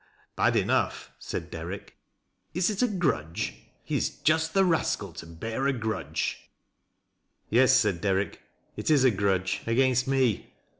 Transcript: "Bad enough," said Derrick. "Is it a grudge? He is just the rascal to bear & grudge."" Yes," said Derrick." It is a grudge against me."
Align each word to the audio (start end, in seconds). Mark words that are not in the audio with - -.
"Bad 0.35 0.55
enough," 0.55 1.11
said 1.19 1.51
Derrick. 1.51 1.95
"Is 2.55 2.71
it 2.71 2.81
a 2.81 2.87
grudge? 2.87 3.53
He 3.83 3.97
is 3.97 4.09
just 4.09 4.55
the 4.55 4.65
rascal 4.65 5.13
to 5.13 5.27
bear 5.27 5.71
& 5.71 5.73
grudge."" 5.73 6.49
Yes," 7.51 7.71
said 7.75 8.01
Derrick." 8.01 8.41
It 8.77 8.89
is 8.89 9.03
a 9.03 9.11
grudge 9.11 9.61
against 9.67 10.07
me." 10.07 10.55